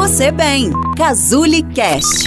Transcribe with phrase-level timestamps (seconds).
[0.00, 0.70] você bem.
[0.96, 2.26] Cazuli Cast.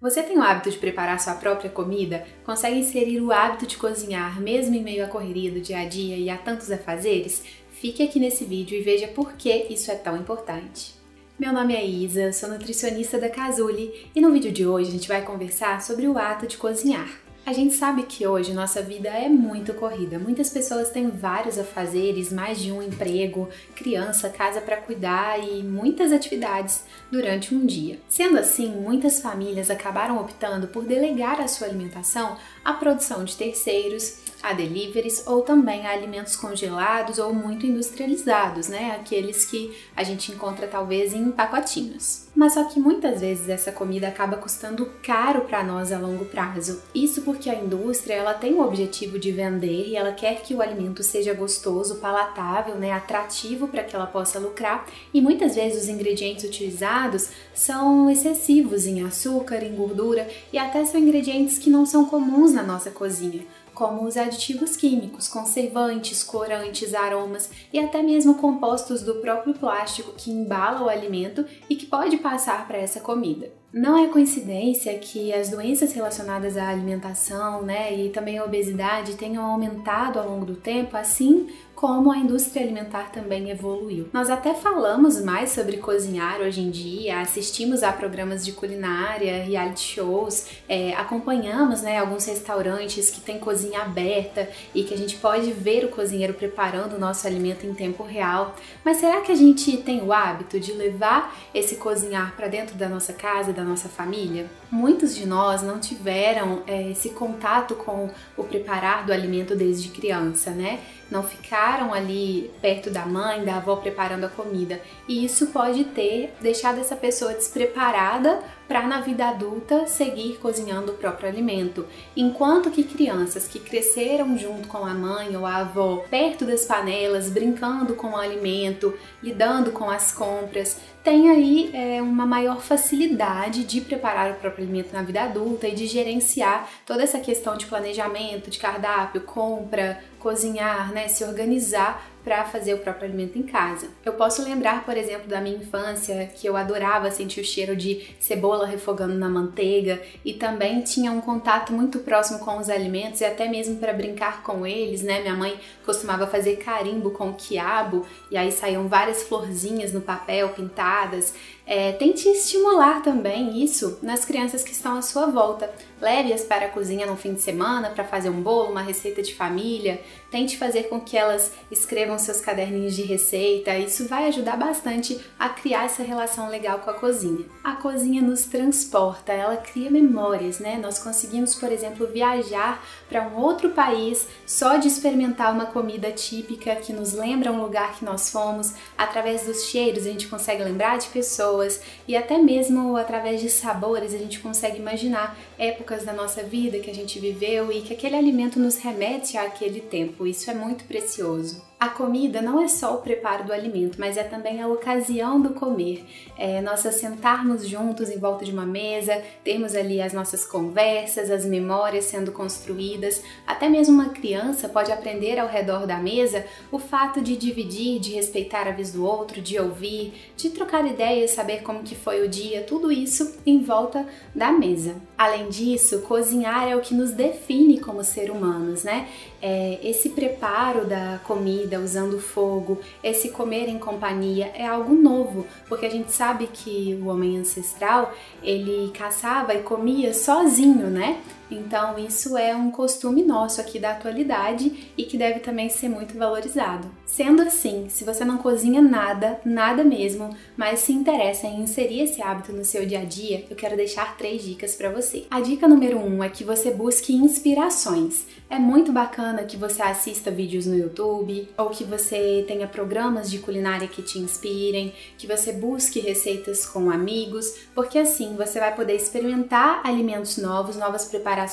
[0.00, 2.26] Você tem o hábito de preparar sua própria comida?
[2.44, 6.16] Consegue inserir o hábito de cozinhar mesmo em meio à correria do dia a dia
[6.16, 7.44] e a tantos afazeres?
[7.70, 10.96] Fique aqui nesse vídeo e veja por que isso é tão importante.
[11.38, 15.06] Meu nome é Isa, sou nutricionista da Casuli e no vídeo de hoje a gente
[15.06, 17.23] vai conversar sobre o ato de cozinhar.
[17.46, 20.18] A gente sabe que hoje nossa vida é muito corrida.
[20.18, 26.10] Muitas pessoas têm vários afazeres, mais de um emprego, criança, casa para cuidar e muitas
[26.10, 27.98] atividades durante um dia.
[28.08, 34.20] Sendo assim, muitas famílias acabaram optando por delegar a sua alimentação à produção de terceiros,
[34.44, 38.94] a deliveries ou também a alimentos congelados ou muito industrializados, né?
[38.94, 42.26] Aqueles que a gente encontra talvez em pacotinhos.
[42.34, 46.82] Mas só que muitas vezes essa comida acaba custando caro para nós a longo prazo.
[46.94, 50.60] Isso porque a indústria ela tem o objetivo de vender e ela quer que o
[50.60, 54.86] alimento seja gostoso, palatável, né, atrativo para que ela possa lucrar.
[55.14, 61.00] E muitas vezes os ingredientes utilizados são excessivos em açúcar, em gordura e até são
[61.00, 63.42] ingredientes que não são comuns na nossa cozinha
[63.74, 70.30] como os aditivos químicos, conservantes, corantes, aromas e até mesmo compostos do próprio plástico que
[70.30, 73.63] embala o alimento e que pode passar para essa comida.
[73.74, 79.44] Não é coincidência que as doenças relacionadas à alimentação né, e também a obesidade tenham
[79.44, 84.08] aumentado ao longo do tempo, assim como a indústria alimentar também evoluiu.
[84.12, 89.94] Nós até falamos mais sobre cozinhar hoje em dia, assistimos a programas de culinária, reality
[89.94, 95.52] shows, é, acompanhamos né, alguns restaurantes que têm cozinha aberta e que a gente pode
[95.52, 98.54] ver o cozinheiro preparando o nosso alimento em tempo real.
[98.84, 102.88] Mas será que a gente tem o hábito de levar esse cozinhar para dentro da
[102.88, 104.46] nossa casa, da nossa família?
[104.70, 110.50] Muitos de nós não tiveram é, esse contato com o preparar do alimento desde criança,
[110.50, 110.80] né?
[111.14, 114.80] Não ficaram ali perto da mãe, da avó preparando a comida.
[115.06, 120.94] E isso pode ter deixado essa pessoa despreparada para na vida adulta seguir cozinhando o
[120.96, 121.86] próprio alimento.
[122.16, 127.28] Enquanto que crianças que cresceram junto com a mãe ou a avó, perto das panelas,
[127.28, 133.82] brincando com o alimento, lidando com as compras, têm aí é, uma maior facilidade de
[133.82, 138.50] preparar o próprio alimento na vida adulta e de gerenciar toda essa questão de planejamento,
[138.50, 143.88] de cardápio, compra, cozinhar, né, se organizar para fazer o próprio alimento em casa.
[144.04, 148.06] Eu posso lembrar, por exemplo, da minha infância que eu adorava sentir o cheiro de
[148.18, 153.24] cebola refogando na manteiga e também tinha um contato muito próximo com os alimentos e
[153.24, 155.20] até mesmo para brincar com eles, né?
[155.20, 161.34] Minha mãe costumava fazer carimbo com quiabo e aí saíam várias florzinhas no papel pintadas.
[161.66, 165.72] É, tente estimular também isso nas crianças que estão à sua volta.
[166.00, 169.34] Leve-as para a cozinha no fim de semana para fazer um bolo, uma receita de
[169.34, 170.00] família.
[170.30, 173.76] Tente fazer com que elas escrevam seus caderninhos de receita.
[173.76, 177.44] Isso vai ajudar bastante a criar essa relação legal com a cozinha.
[177.62, 180.78] A cozinha nos transporta, ela cria memórias, né?
[180.80, 186.76] Nós conseguimos, por exemplo, viajar para um outro país só de experimentar uma comida típica
[186.76, 188.74] que nos lembra um lugar que nós fomos.
[188.96, 193.48] Através dos cheiros, a gente consegue lembrar de pessoas pessoas e até mesmo através de
[193.48, 197.92] sabores a gente consegue imaginar épocas da nossa vida que a gente viveu e que
[197.92, 200.26] aquele alimento nos remete àquele tempo.
[200.26, 201.62] Isso é muito precioso.
[201.78, 205.54] A comida não é só o preparo do alimento, mas é também a ocasião do
[205.54, 206.04] comer.
[206.36, 211.46] É nós sentarmos juntos em volta de uma mesa, termos ali as nossas conversas, as
[211.46, 213.22] memórias sendo construídas.
[213.46, 218.12] Até mesmo uma criança pode aprender ao redor da mesa o fato de dividir, de
[218.12, 222.28] respeitar a vez do outro, de ouvir, de trocar ideias, saber como que foi o
[222.28, 224.96] dia, tudo isso em volta da mesa.
[225.16, 229.08] Além disso, cozinhar é o que nos define como ser humanos, né?
[229.40, 235.86] É, esse preparo da comida usando fogo, esse comer em companhia é algo novo, porque
[235.86, 238.12] a gente sabe que o homem ancestral
[238.42, 241.20] ele caçava e comia sozinho, né?
[241.54, 246.18] Então, isso é um costume nosso aqui da atualidade e que deve também ser muito
[246.18, 246.90] valorizado.
[247.06, 252.20] Sendo assim, se você não cozinha nada, nada mesmo, mas se interessa em inserir esse
[252.20, 255.26] hábito no seu dia a dia, eu quero deixar três dicas para você.
[255.30, 258.26] A dica número um é que você busque inspirações.
[258.50, 263.38] É muito bacana que você assista vídeos no YouTube ou que você tenha programas de
[263.38, 268.94] culinária que te inspirem, que você busque receitas com amigos, porque assim você vai poder
[268.94, 271.43] experimentar alimentos novos, novas preparações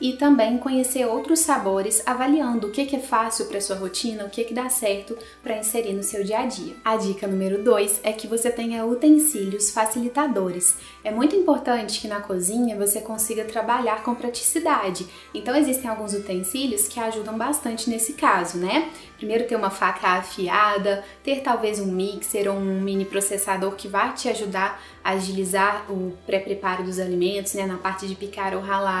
[0.00, 4.44] e também conhecer outros sabores, avaliando o que, é fácil para sua rotina, o que,
[4.44, 6.74] que dá certo para inserir no seu dia a dia.
[6.84, 10.76] A dica número 2 é que você tenha utensílios facilitadores.
[11.02, 15.06] É muito importante que na cozinha você consiga trabalhar com praticidade.
[15.34, 18.90] Então existem alguns utensílios que ajudam bastante nesse caso, né?
[19.16, 24.12] Primeiro ter uma faca afiada, ter talvez um mixer ou um mini processador que vai
[24.12, 28.95] te ajudar a agilizar o pré-preparo dos alimentos, né, na parte de picar ou ralar.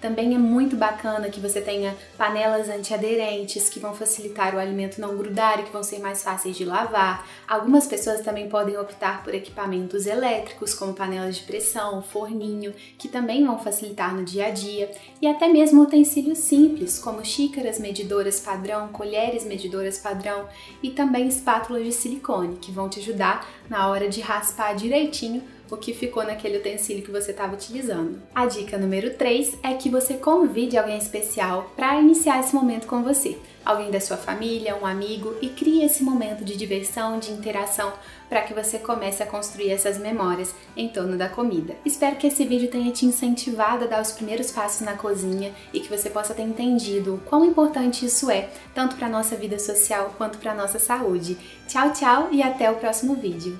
[0.00, 5.16] Também é muito bacana que você tenha panelas antiaderentes que vão facilitar o alimento não
[5.16, 7.26] grudar e que vão ser mais fáceis de lavar.
[7.48, 13.44] Algumas pessoas também podem optar por equipamentos elétricos, como panelas de pressão, forninho, que também
[13.44, 14.90] vão facilitar no dia a dia,
[15.20, 20.46] e até mesmo utensílios simples, como xícaras medidoras padrão, colheres medidoras padrão
[20.82, 25.76] e também espátulas de silicone, que vão te ajudar na hora de raspar direitinho o
[25.76, 28.20] que ficou naquele utensílio que você estava utilizando.
[28.34, 33.02] A dica número 3 é que você convide alguém especial para iniciar esse momento com
[33.02, 33.38] você.
[33.64, 37.92] Alguém da sua família, um amigo e crie esse momento de diversão, de interação
[38.28, 41.74] para que você comece a construir essas memórias em torno da comida.
[41.84, 45.80] Espero que esse vídeo tenha te incentivado a dar os primeiros passos na cozinha e
[45.80, 49.58] que você possa ter entendido o quão importante isso é, tanto para a nossa vida
[49.58, 51.36] social quanto para a nossa saúde.
[51.66, 53.58] Tchau, tchau e até o próximo vídeo.